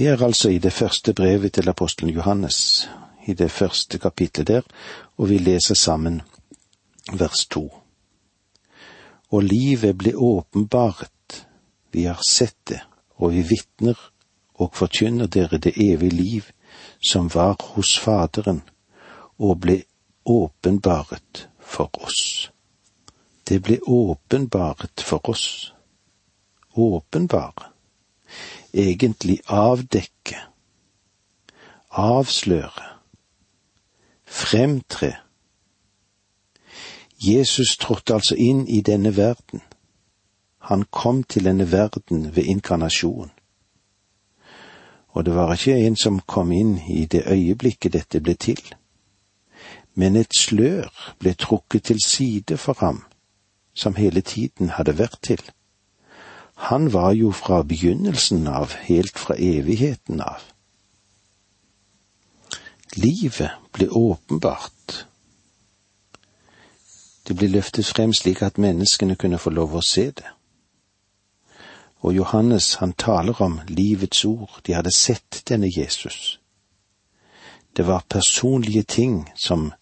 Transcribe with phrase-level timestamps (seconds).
[0.00, 2.88] Vi er altså i det første brevet til apostelen Johannes,
[3.26, 4.60] i det første kapitlet der,
[5.18, 6.22] og vi leser sammen
[7.12, 7.66] vers to.
[9.28, 11.46] Og livet ble åpenbart,
[11.92, 12.78] vi har sett det,
[13.16, 13.98] og vi vitner
[14.54, 16.48] og forkynner dere det evige liv
[17.10, 18.62] som var hos Faderen
[19.38, 19.82] og ble
[20.24, 22.48] åpenbaret for oss.
[23.48, 25.74] Det ble åpenbaret for oss.
[26.72, 27.69] Åpenbare.
[28.74, 30.36] Egentlig avdekke.
[31.90, 32.86] Avsløre.
[34.24, 35.16] Fremtre.
[37.20, 39.60] Jesus trådte altså inn i denne verden.
[40.58, 43.30] Han kom til denne verden ved inkarnasjon.
[45.08, 48.60] Og det var ikke en som kom inn i det øyeblikket dette ble til
[49.94, 53.02] men et slør ble trukket til side for ham,
[53.74, 55.42] som hele tiden hadde vært til.
[56.60, 60.42] Han var jo fra begynnelsen av, helt fra evigheten av.
[62.96, 65.06] Livet ble åpenbart.
[67.24, 70.26] Det ble løftet frem slik at menneskene kunne få lov å se det.
[72.00, 76.40] Og Johannes, han taler om livets ord, de hadde sett denne Jesus.
[77.76, 79.72] Det var personlige ting som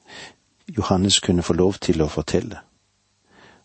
[0.68, 2.60] Johannes kunne få lov til å fortelle,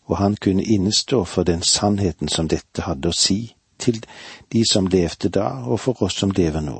[0.04, 4.04] og han kunne innestå for den sannheten som dette hadde å si til
[4.52, 6.78] de som levde da, og for oss som lever nå.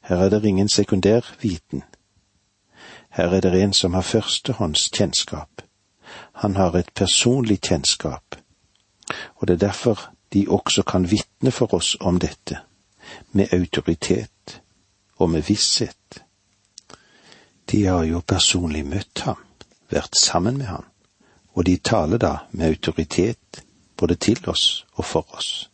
[0.00, 1.82] Her er det ingen sekundær viten.
[3.10, 5.62] Her er det en som har førstehånds kjennskap.
[6.32, 8.36] Han har et personlig kjennskap,
[9.36, 12.58] og det er derfor de også kan vitne for oss om dette,
[13.32, 14.60] med autoritet
[15.16, 16.22] og med visshet.
[17.70, 19.38] De har jo personlig møtt ham,
[19.90, 20.89] vært sammen med ham,
[21.54, 23.64] og de taler da med autoritet
[23.96, 25.70] både til oss og for oss.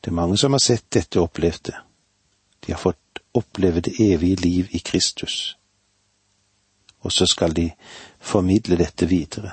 [0.00, 1.78] Det er mange som har sett dette og opplevd det.
[2.60, 5.56] De har fått oppleve det evige liv i Kristus.
[7.00, 7.70] Og så skal de
[8.20, 9.52] formidle dette videre.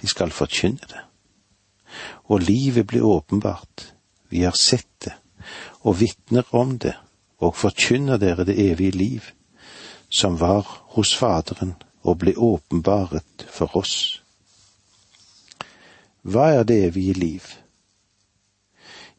[0.00, 1.04] De skal forkynne det.
[2.24, 3.92] Og livet blir åpenbart.
[4.28, 5.12] Vi har sett det,
[5.80, 6.94] og vitner om det
[7.40, 9.24] og forkynner dere det evige liv,
[10.08, 14.22] som var hos Faderen og ble åpenbaret for oss.
[16.22, 17.42] Hva er det evige liv?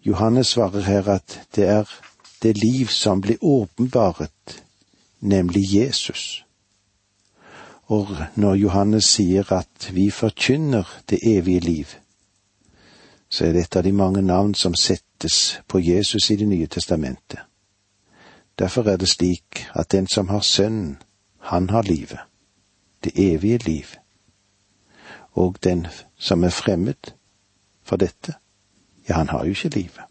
[0.06, 1.90] Johannes svarer her at det er
[2.42, 4.64] det liv som blir åpenbaret,
[5.20, 6.46] nemlig Jesus.
[7.86, 11.86] Og når Johannes sier at vi forkynner det evige liv,
[13.30, 16.68] så er det et av de mange navn som settes på Jesus i Det nye
[16.68, 17.40] testamentet.
[18.60, 20.98] Derfor er det slik at den som har Sønnen,
[21.40, 22.20] han har livet,
[23.04, 23.86] det evige liv.
[25.32, 27.14] Og den som er fremmed
[27.84, 28.34] for dette,
[29.10, 30.04] ja, han har jo ikke livet.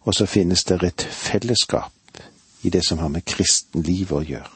[0.00, 1.92] Og så finnes det et fellesskap
[2.62, 4.50] i det som har med kristenlivet å gjøre.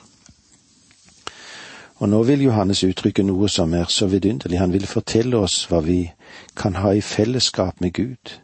[2.03, 4.59] Og nå vil Johannes uttrykke noe som er så vidunderlig.
[4.59, 6.13] Han vil fortelle oss hva vi
[6.57, 8.35] kan ha i fellesskap med Gud.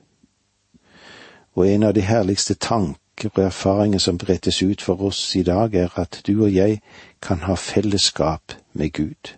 [1.59, 5.42] Og en av de herligste tanker tanker og erfaringer som brettes ut for oss i
[5.42, 6.81] dag, er at du og jeg
[7.22, 9.36] kan ha fellesskap med Gud.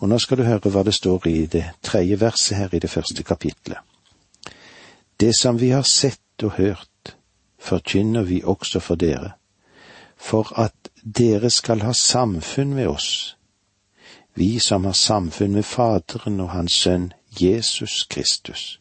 [0.00, 2.90] Og nå skal du høre hva det står i det tredje verset her i det
[2.90, 3.78] første kapitlet.
[5.20, 7.16] Det som vi har sett og hørt,
[7.58, 9.32] forkynner vi også for dere,
[10.16, 13.36] for at dere skal ha samfunn med oss,
[14.34, 18.80] vi som har samfunn med Faderen og Hans Sønn Jesus Kristus.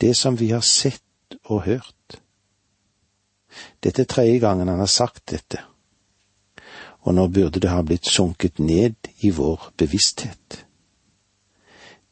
[0.00, 1.05] Det som vi har sett
[1.44, 2.22] og hørt.
[3.82, 5.62] Dette er tredje gangen han har sagt dette,
[7.06, 10.64] og nå burde det ha blitt sunket ned i vår bevissthet.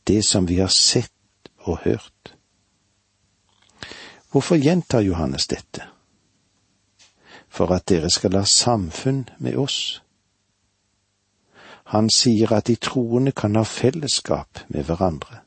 [0.06, 1.12] Det som vi har sett
[1.58, 2.34] og hørt.
[4.30, 5.86] Hvorfor gjentar Johannes dette?
[7.48, 10.00] For at dere skal ha samfunn med oss.
[11.94, 15.44] Han sier at de troende kan ha fellesskap med hverandre.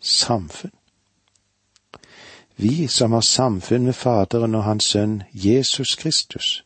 [0.00, 0.77] Samfunn
[2.60, 6.64] vi som har samfunn med Faderen og Hans Sønn Jesus Kristus.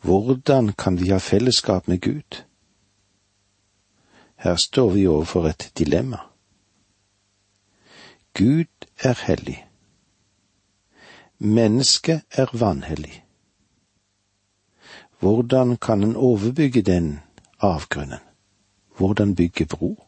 [0.00, 2.44] Hvordan kan vi ha fellesskap med Gud?
[4.36, 6.18] Her står vi overfor et dilemma.
[8.34, 9.66] Gud er hellig.
[11.38, 13.24] Mennesket er vanhellig.
[15.18, 17.20] Hvordan kan en overbygge den
[17.58, 18.22] avgrunnen?
[18.96, 20.06] Hvordan bygge bro?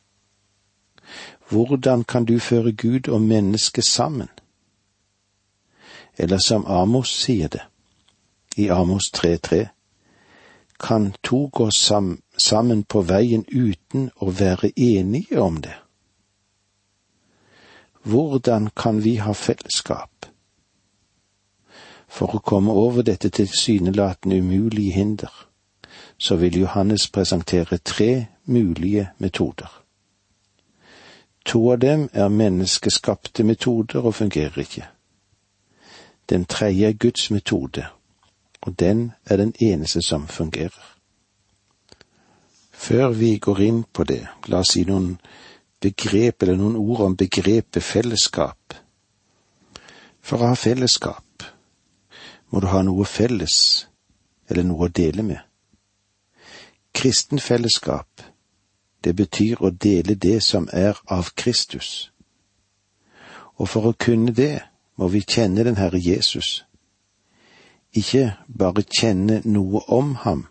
[1.48, 4.28] Hvordan kan du føre Gud og mennesket sammen?
[6.18, 7.62] Eller som Amos sier det,
[8.56, 9.66] i Amos 3.3,
[10.80, 15.74] kan to gå sam sammen på veien uten å være enige om det?
[18.04, 20.26] hvordan kan vi ha fellesskap?
[22.08, 25.32] For å komme over dette tilsynelatende umulige hinder,
[26.18, 29.83] så vil Johannes presentere tre mulige metoder.
[31.44, 34.86] To av dem er menneskeskapte metoder og fungerer ikke.
[36.30, 37.86] Den tredje er Guds metode,
[38.62, 40.94] og den er den eneste som fungerer.
[42.72, 45.18] Før vi går inn på det, la oss si noen
[45.80, 48.74] begrep eller noen ord om begrepet fellesskap.
[50.24, 51.44] For å ha fellesskap
[52.50, 53.56] må du ha noe felles
[54.48, 55.40] eller noe å dele med.
[56.94, 58.22] Kristen fellesskap,
[59.04, 62.10] det betyr å dele det som er av Kristus.
[63.56, 64.64] Og for å kunne det
[64.96, 66.64] må vi kjenne den Herre Jesus.
[67.94, 70.46] Ikke bare kjenne noe om ham,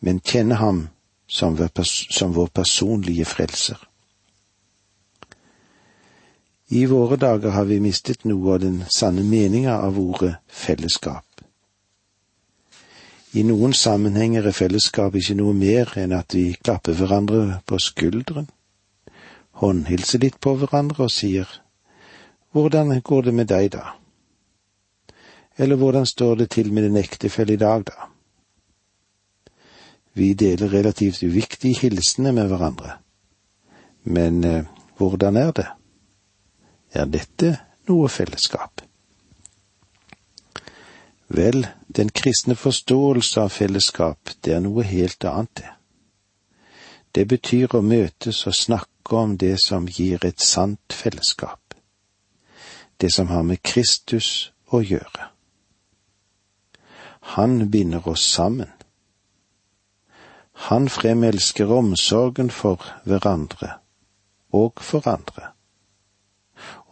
[0.00, 0.86] men kjenne ham
[1.28, 3.76] som vår personlige frelser.
[6.72, 11.31] I våre dager har vi mistet noe av den sanne meninga av ordet fellesskap.
[13.32, 18.50] I noen sammenhenger er fellesskap ikke noe mer enn at vi klapper hverandre på skulderen,
[19.62, 21.48] håndhilser litt på hverandre og sier
[22.52, 23.94] hvordan går det med deg, da?
[25.56, 28.08] Eller hvordan står det til med din ektefelle i dag, da?
[30.12, 32.98] Vi deler relativt uviktige hilsener med hverandre,
[34.04, 34.68] men eh,
[35.00, 35.68] hvordan er det?
[36.92, 37.56] Er dette
[37.88, 38.84] noe fellesskap?
[41.32, 45.70] Vel, den kristne forståelse av fellesskap, det er noe helt annet, det.
[47.12, 51.62] Det betyr å møtes og snakke om det som gir et sant fellesskap
[53.02, 55.28] det som har med Kristus å gjøre.
[57.34, 58.70] Han binder oss sammen.
[60.68, 63.72] Han fremelsker omsorgen for hverandre
[64.54, 65.50] og for andre.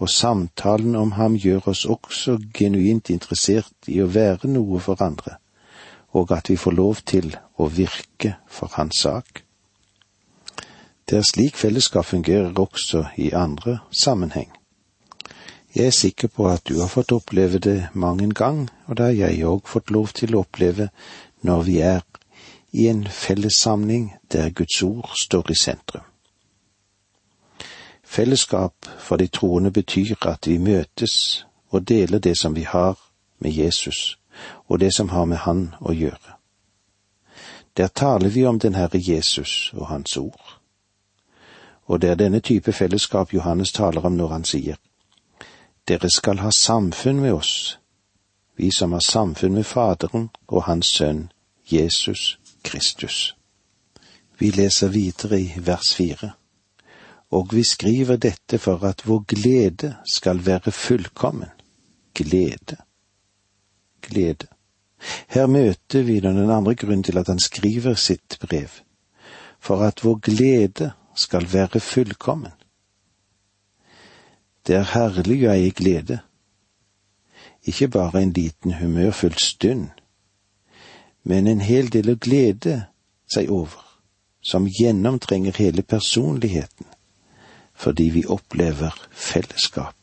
[0.01, 5.37] Og samtalen om ham gjør oss også genuint interessert i å være noe for andre,
[6.17, 9.45] og at vi får lov til å virke for hans sak.
[11.05, 14.49] Det er slik fellesskap fungerer også i andre sammenheng.
[15.75, 19.05] Jeg er sikker på at du har fått oppleve det mang en gang, og det
[19.05, 20.89] har jeg òg fått lov til å oppleve
[21.47, 22.01] når vi er
[22.73, 26.10] i en fellessamling der Guds ord står i sentrum.
[28.11, 32.99] Fellesskap for de troende betyr at vi møtes og deler det som vi har
[33.39, 34.19] med Jesus,
[34.69, 36.35] og det som har med Han å gjøre.
[37.77, 40.59] Der taler vi om den Herre Jesus og Hans ord.
[41.87, 44.77] Og det er denne type fellesskap Johannes taler om når han sier,
[45.89, 47.79] dere skal ha samfunn med oss,
[48.57, 51.31] vi som har samfunn med Faderen og Hans Sønn,
[51.73, 53.37] Jesus Kristus.
[54.39, 56.40] Vi leser videre i vers fire.
[57.31, 61.51] Og vi skriver dette for at vår glede skal være fullkommen.
[62.15, 62.77] Glede.
[64.03, 64.47] Glede.
[65.29, 68.69] Her møter vi den andre grunnen til at han skriver sitt brev.
[69.61, 72.53] For at vår glede skal være fullkommen.
[74.67, 76.21] Det er herlig å eie glede,
[77.65, 79.89] ikke bare en liten humørfull stund,
[81.25, 82.77] men en hel del å glede
[83.35, 83.81] seg over,
[84.41, 86.87] som gjennomtrenger hele personligheten,
[87.81, 89.97] fordi vi opplever fellesskap.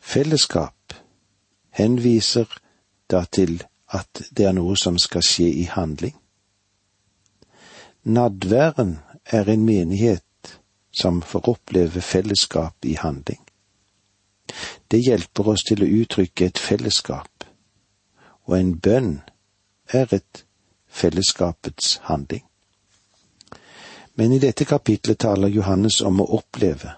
[0.00, 0.94] Fellesskap
[1.70, 2.58] henviser
[3.10, 6.16] da til at det er noe som skal skje i handling.
[8.04, 10.58] Nadværen er en menighet
[10.92, 13.40] som får oppleve fellesskap i handling.
[14.90, 17.44] Det hjelper oss til å uttrykke et fellesskap,
[18.48, 19.18] og en bønn
[19.92, 20.44] er et
[20.88, 22.47] fellesskapets handling.
[24.18, 26.96] Men i dette kapitlet taler Johannes om å oppleve,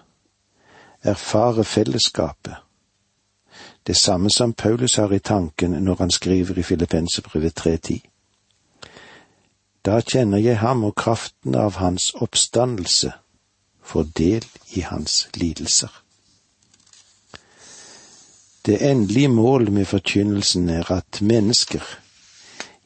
[1.05, 2.55] erfare fellesskapet,
[3.83, 8.01] det samme som Paulus har i tanken når han skriver i Filippensebrevet 3.10.
[9.85, 13.13] Da kjenner jeg ham og kraften av hans oppstandelse
[13.81, 14.45] får del
[14.77, 15.89] i hans lidelser.
[18.65, 21.81] Det endelige mål med forkynnelsen er at mennesker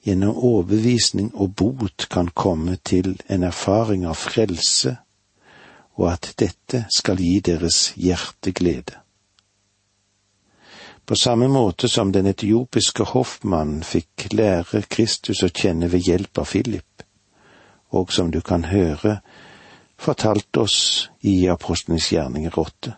[0.05, 4.97] gjennom overbevisning og bot kan komme til en erfaring av frelse,
[5.97, 8.99] og at dette skal gi deres hjerteglede.
[11.05, 16.49] På samme måte som den etiopiske hoffmannen fikk lære Kristus å kjenne ved hjelp av
[16.49, 17.05] Philip,
[17.93, 19.19] og som du kan høre
[20.01, 22.95] fortalt oss i Apostlenes gjerninger åtte.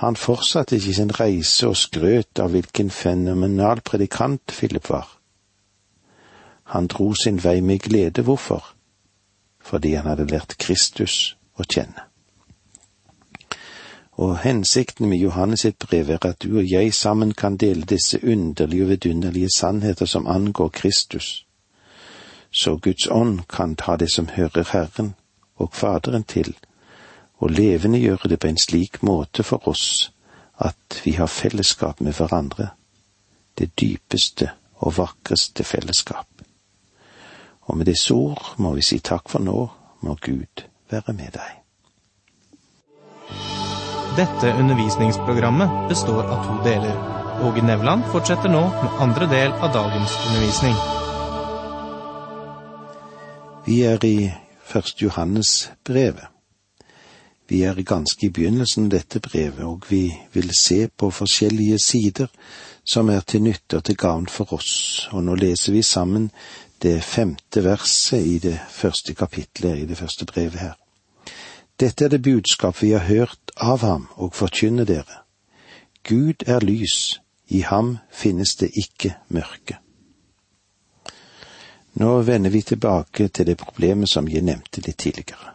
[0.00, 5.06] Han fortsatte ikke sin reise og skrøt av hvilken fenomenal predikant Philip var.
[6.72, 8.22] Han dro sin vei med glede.
[8.22, 8.64] Hvorfor?
[9.60, 12.08] Fordi han hadde lært Kristus å kjenne.
[14.12, 18.20] Og hensikten med Johannes sitt brev er at du og jeg sammen kan dele disse
[18.24, 21.46] underlige og vidunderlige sannheter som angår Kristus,
[22.50, 25.14] så Guds ånd kan ta det som hører Herren
[25.56, 26.54] og Faderen til,
[27.38, 30.12] og levendegjøre det på en slik måte for oss
[30.60, 32.68] at vi har fellesskap med hverandre,
[33.58, 36.41] det dypeste og vakreste fellesskap.
[37.66, 39.58] Og med disse ord må vi si takk for nå,
[40.02, 41.58] må Gud være med deg.
[44.16, 46.96] Dette undervisningsprogrammet består av to deler.
[47.42, 50.76] Åge Nevland fortsetter nå med andre del av dagens undervisning.
[53.66, 54.16] Vi er i
[54.72, 56.28] Først Johannes brevet.
[57.48, 62.30] Vi er ganske i begynnelsen av dette brevet, og vi vil se på forskjellige sider
[62.84, 65.08] som er til nytte og til gavn for oss.
[65.12, 66.30] Og nå leser vi sammen
[66.82, 70.74] det femte verset i det første kapitlet i det første brevet her.
[71.80, 75.22] Dette er det budskap vi har hørt av ham og forkynner dere.
[76.02, 79.78] Gud er lys, i ham finnes det ikke mørke.
[81.94, 85.54] Nå vender vi tilbake til det problemet som jeg nevnte litt tidligere.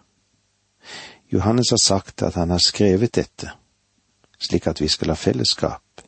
[1.33, 3.51] Johannes har sagt at han har skrevet dette,
[4.39, 6.03] slik at vi skal ha fellesskap,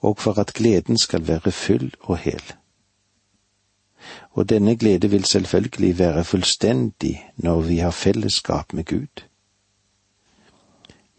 [0.00, 2.54] og for at gleden skal være full og hel
[4.30, 9.24] og denne glede vil selvfølgelig være fullstendig når vi har fellesskap med Gud.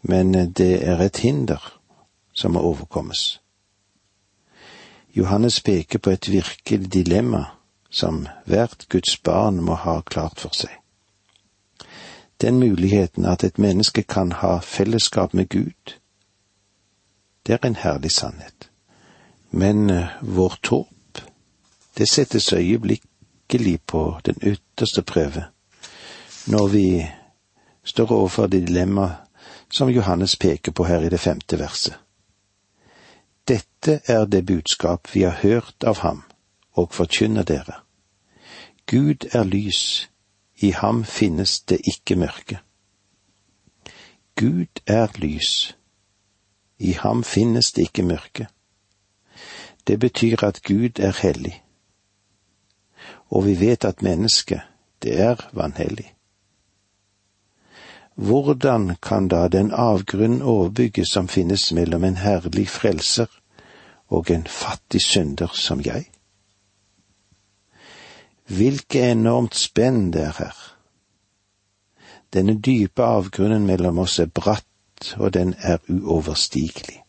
[0.02, 1.80] Men det er et hinder
[2.32, 3.40] som må overkommes.
[5.16, 7.44] Johannes peker på et virkelig dilemma
[7.90, 10.72] som hvert Guds barn må ha klart for seg.
[12.40, 15.96] Den muligheten at et menneske kan ha fellesskap med Gud,
[17.46, 18.68] det er en herlig sannhet.
[19.50, 20.95] Men vår vårt håp
[21.96, 25.44] det settes øyeblikkelig på den ytterste prøve
[26.46, 27.06] når vi
[27.84, 29.14] står overfor det dilemma
[29.70, 31.98] som Johannes peker på her i det femte verset.
[33.48, 36.22] Dette er det budskap vi har hørt av ham
[36.72, 37.80] og forkynner dere.
[38.86, 40.10] Gud er lys,
[40.56, 42.58] i ham finnes det ikke mørke.
[44.36, 45.76] Gud er lys,
[46.78, 48.46] i ham finnes det ikke mørke.
[49.86, 51.62] Det betyr at Gud er hellig
[53.30, 54.60] og vi vet at mennesket,
[55.02, 56.12] det er vanhellig.
[58.14, 63.26] Hvordan kan da den avgrunn overbygges som finnes mellom en herlig frelser
[64.08, 66.06] og en fattig synder som jeg?
[68.46, 70.56] Hvilke enormt spenn det er her.
[72.32, 77.02] Denne dype avgrunnen mellom oss er bratt, og den er uoverstigelig.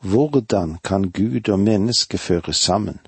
[0.00, 2.98] Hvordan kan Gud og menneske føres sammen?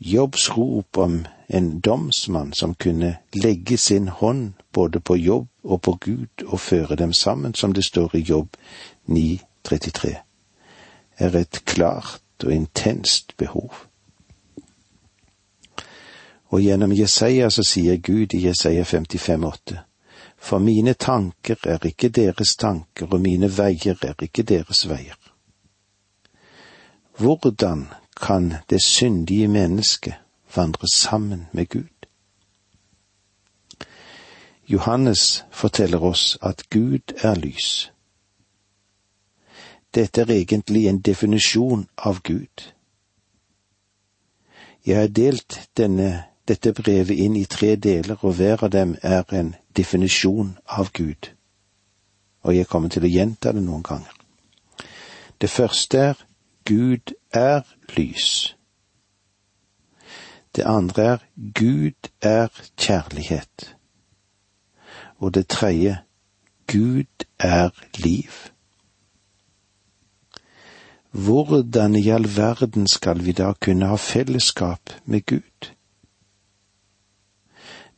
[0.00, 5.96] Jobbs rop om en domsmann som kunne legge sin hånd både på jobb og på
[6.00, 8.56] Gud og føre dem sammen, som det står i Jobb
[9.08, 10.14] 9,33,
[11.18, 13.74] er et klart og intenst behov.
[16.48, 19.78] Og gjennom Jesaja så sier Gud i Jesaja 55,8,
[20.38, 25.18] for mine tanker er ikke deres tanker, og mine veier er ikke deres veier.
[27.18, 27.88] Hvordan
[28.20, 30.14] kan det syndige mennesket
[30.56, 31.88] vandre sammen med Gud.
[34.68, 37.92] Johannes forteller oss at Gud er lys.
[39.94, 42.72] Dette er egentlig en definisjon av Gud.
[44.86, 49.24] Jeg har delt denne, dette brevet inn i tre deler, og hver av dem er
[49.32, 51.32] en definisjon av Gud.
[52.42, 54.12] Og jeg kommer til å gjenta det noen ganger.
[55.40, 56.24] Det første er
[56.64, 57.64] Gud er
[57.96, 58.56] lys.
[60.56, 61.18] Det andre er
[61.54, 63.76] Gud er kjærlighet.
[65.18, 65.98] Og det tredje
[66.66, 68.30] Gud er liv.
[71.10, 75.70] Hvordan i all verden skal vi da kunne ha fellesskap med Gud?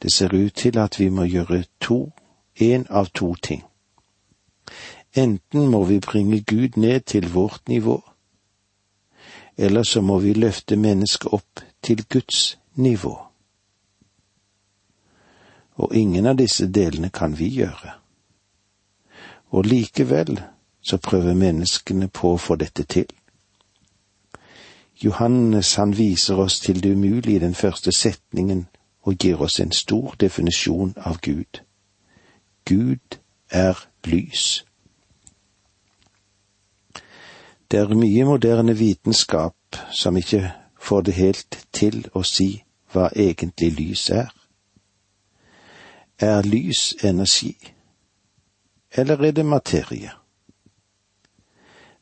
[0.03, 2.13] Det ser ut til at vi må gjøre to,
[2.61, 3.65] én av to ting.
[5.15, 8.11] Enten må vi bringe Gud ned til vårt nivå,
[9.61, 13.19] eller så må vi løfte mennesket opp til Guds nivå.
[15.77, 17.93] Og ingen av disse delene kan vi gjøre.
[19.53, 20.41] Og likevel
[20.81, 23.13] så prøver menneskene på å få dette til.
[25.05, 28.67] Johannes han viser oss til det umulige i den første setningen
[29.03, 31.61] og gir oss en stor definisjon av Gud.
[32.65, 34.65] Gud er lys.
[37.71, 43.73] Det er mye moderne vitenskap som ikke får det helt til å si hva egentlig
[43.79, 44.33] lys er.
[46.19, 47.55] Er lys energi?
[48.91, 50.11] eller er det materie?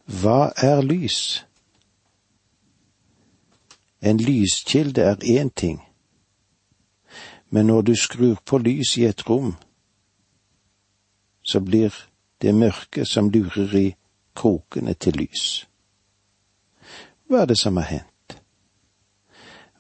[0.07, 1.45] Hva er lys?
[4.01, 5.83] En lyskilde er én ting,
[7.51, 9.55] men når du skrur på lys i et rom,
[11.43, 11.95] så blir
[12.43, 13.97] det mørke som lurer i
[14.39, 15.49] krokene til lys.
[17.29, 18.39] Hva er det som har hendt?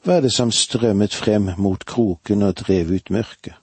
[0.02, 3.54] Hva er det som strømmet frem mot kroken og drev ut mørket?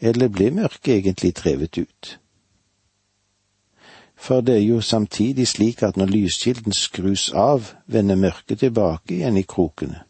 [0.00, 2.18] Eller ble mørket egentlig drevet ut?
[4.20, 9.36] For det er jo samtidig slik at når lyskilden skrus av, vender mørket tilbake igjen
[9.40, 10.02] i krokene.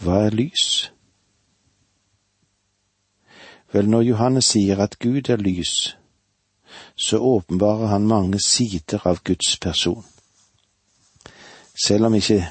[0.00, 0.90] Hva er lys?
[3.72, 5.99] Vel, når Johannes sier at Gud er lys,
[6.94, 10.04] så åpenbarer han mange sider av Guds person.
[11.84, 12.48] Selv om ikke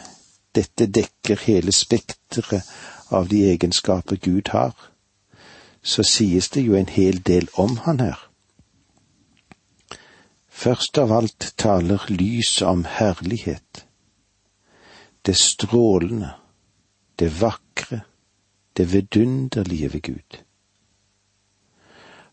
[0.56, 2.66] dette dekker hele spekteret
[3.10, 4.74] av de egenskaper Gud har,
[5.82, 8.26] så sies det jo en hel del om han her.
[10.50, 13.86] Først av alt taler lyset om herlighet,
[15.26, 16.34] det strålende,
[17.20, 18.02] det vakre,
[18.78, 20.49] det vidunderlige ved Gud.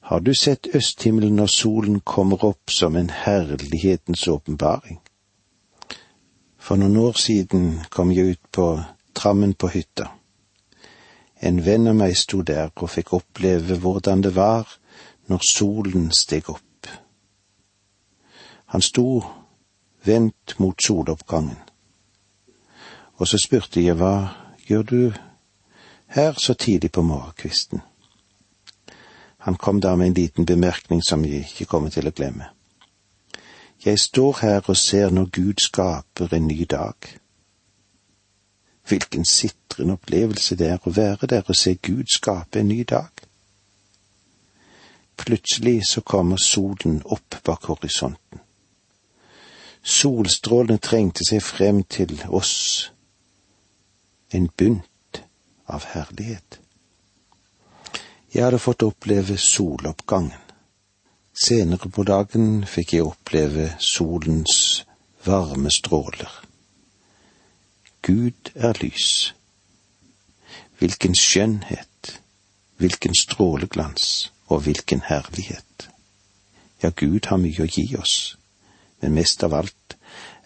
[0.07, 5.01] Har du sett østhimmelen når solen kommer opp som en herlighetens åpenbaring?
[6.59, 8.67] For noen år siden kom jeg ut på
[9.19, 10.07] trammen på hytta.
[11.43, 14.71] En venn av meg sto der og fikk oppleve hvordan det var
[15.27, 16.87] når solen steg opp.
[18.71, 19.25] Han sto
[20.07, 21.59] vendt mot soloppgangen.
[23.19, 24.15] Og så spurte jeg hva
[24.71, 25.03] gjør du
[26.15, 27.83] her så tidlig på morgenkvisten?
[29.47, 32.49] Han kom da med en liten bemerkning som jeg ikke kommer til å glemme.
[33.85, 37.07] Jeg står her og ser når Gud skaper en ny dag.
[38.89, 43.23] Hvilken sitrende opplevelse det er å være der og se Gud skape en ny dag.
[45.17, 48.43] Plutselig så kommer solen opp bak horisonten.
[49.87, 52.91] Solstrålene trengte seg frem til oss,
[54.35, 55.23] en bunt
[55.71, 56.66] av herlighet.
[58.35, 60.43] Jeg hadde fått oppleve soloppgangen.
[61.37, 64.85] Senere på dagen fikk jeg oppleve solens
[65.27, 66.33] varme stråler.
[68.03, 69.35] Gud er lys.
[70.79, 72.21] Hvilken skjønnhet,
[72.77, 75.89] hvilken stråleglans og hvilken herlighet.
[76.83, 78.37] Ja, Gud har mye å gi oss,
[79.01, 79.97] men mest av alt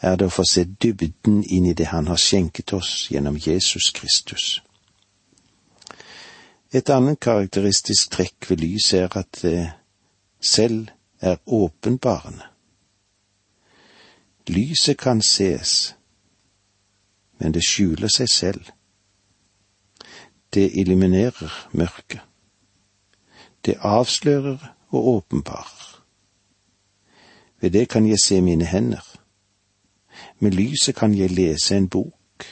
[0.01, 3.91] er det å få se dybden inn i det Han har skjenket oss gjennom Jesus
[3.95, 4.61] Kristus.
[6.73, 9.73] Et annet karakteristisk trekk ved lyset er at det
[10.41, 10.89] selv
[11.21, 12.47] er åpenbarende.
[14.49, 15.97] Lyset kan ses,
[17.39, 18.71] men det skjuler seg selv.
[20.55, 22.21] Det eliminerer mørket.
[23.67, 26.03] Det avslører og åpenbarer.
[27.61, 29.17] Ved det kan jeg se mine hender.
[30.39, 32.47] Med lyset kan jeg lese en bok.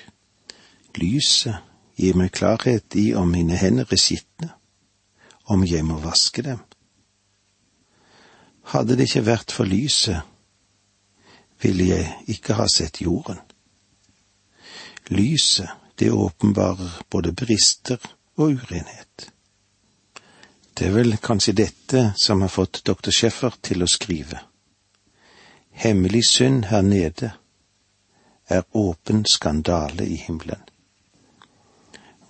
[0.94, 1.56] Lyset
[1.98, 4.52] gir meg klarhet i om mine hender er skitne,
[5.50, 6.60] om jeg må vaske dem.
[8.72, 10.20] Hadde det ikke vært for lyset,
[11.62, 13.40] ville jeg ikke ha sett jorden.
[15.10, 17.98] Lyset, det åpenbarer både brister
[18.36, 19.32] og urenhet.
[20.78, 24.38] Det er vel kanskje dette som har fått doktor Schäffer til å skrive.
[25.74, 27.32] Hemmelig synd her nede
[28.46, 30.62] er åpen skandale i himmelen.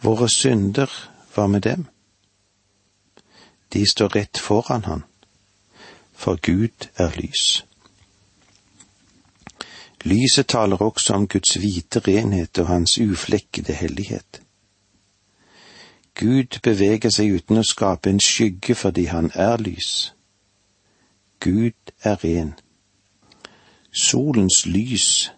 [0.03, 0.91] Våre synder,
[1.35, 1.87] hva med dem?
[3.73, 5.03] De står rett foran han,
[6.15, 7.65] for Gud er lys.
[10.05, 14.43] Lyset taler også om Guds hvite renhet og hans uflekkede hellighet.
[16.15, 20.15] Gud beveger seg uten å skape en skygge fordi han er lys.
[21.43, 22.55] Gud er ren.
[23.95, 25.31] Solens lys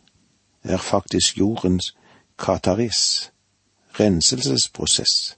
[0.63, 1.95] er faktisk jordens
[2.39, 3.31] kataris,
[4.01, 5.37] renselsesprosess.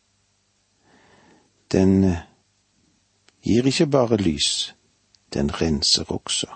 [1.73, 2.25] Den eh,
[3.43, 4.75] gir ikke bare lys,
[5.35, 6.47] den renser også.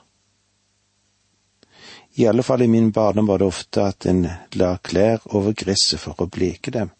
[2.16, 4.22] I alle fall i min barndom var det ofte at en
[4.56, 6.92] la klær over gresset for å bleke dem,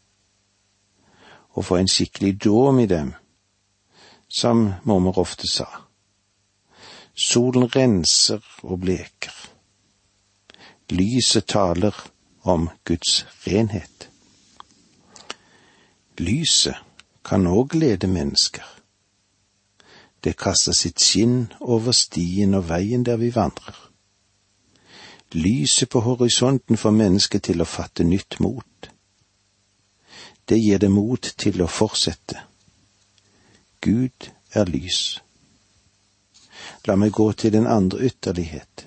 [1.57, 3.15] og få en skikkelig dåm i dem,
[4.29, 5.69] som mormor ofte sa.
[7.17, 9.33] Solen renser og bleker.
[10.93, 11.97] Lyset taler
[12.45, 14.06] om Guds renhet.
[16.19, 16.77] Lyset
[17.25, 18.65] kan òg lede mennesker.
[20.25, 23.77] Det kaster sitt skinn over stien og veien der vi vandrer.
[25.33, 28.89] Lyset på horisonten får mennesket til å fatte nytt mot.
[30.49, 32.39] Det gir det mot til å fortsette.
[33.81, 35.21] Gud er lys.
[36.87, 38.87] La meg gå til den andre ytterlighet.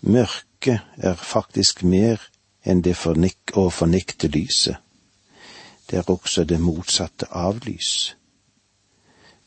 [0.00, 2.22] Mørket er faktisk mer
[2.64, 4.83] enn det fornik å fornekte lyset.
[5.90, 8.16] Det er også det motsatte av lys.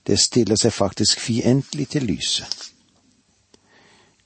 [0.08, 2.71] Det stiller seg faktisk fiendtlig til lyset.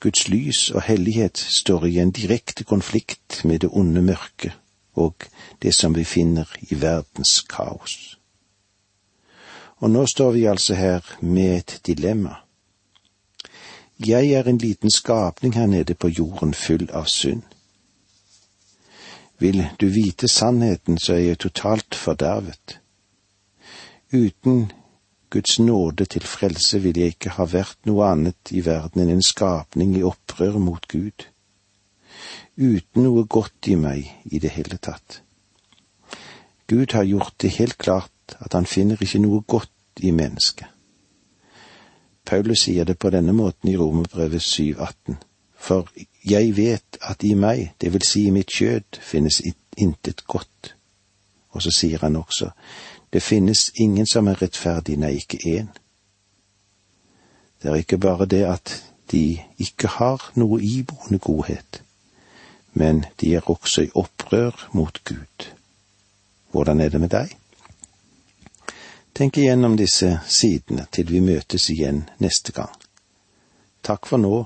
[0.02, 4.58] Guds lys og hellighet står i en direkte konflikt med det onde mørket
[4.94, 5.24] og
[5.62, 8.18] det som vi finner i verdens kaos.
[9.78, 12.36] Og nå står vi altså her med et dilemma.
[14.08, 17.42] Jeg er en liten skapning her nede på jorden full av synd.
[19.42, 22.78] Vil du vite sannheten, så er jeg totalt fordervet.
[24.14, 24.72] Uten
[25.32, 29.26] Guds nåde til frelse vil jeg ikke ha vært noe annet i verden enn en
[29.26, 31.26] skapning i opprør mot Gud.
[32.60, 35.22] Uten noe godt i meg i det hele tatt.
[36.68, 40.68] Gud har gjort det helt klart at han finner ikke noe godt i mennesket.
[42.30, 45.18] Paulus sier det på denne måten i Romerbrevet 7,18.
[45.62, 45.90] For
[46.26, 49.42] jeg vet at i meg, det vil si i mitt kjød, finnes
[49.78, 50.74] intet godt.
[51.52, 52.50] Og så sier han også,
[53.14, 55.68] det finnes ingen som er rettferdig, nei, ikke én.
[57.62, 58.74] Det er ikke bare det at
[59.12, 61.82] de ikke har noe iboende godhet,
[62.74, 65.52] men de er også i opprør mot Gud.
[66.52, 67.36] Hvordan er det med deg?
[69.14, 72.72] Tenk igjennom disse sidene til vi møtes igjen neste gang.
[73.84, 74.46] Takk for nå,